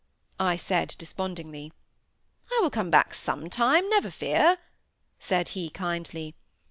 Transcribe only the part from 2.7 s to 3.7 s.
come back some